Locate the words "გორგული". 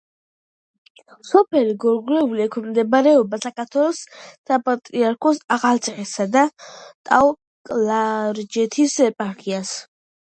1.83-2.41